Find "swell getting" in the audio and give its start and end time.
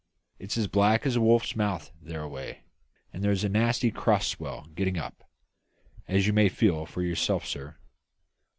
4.25-4.97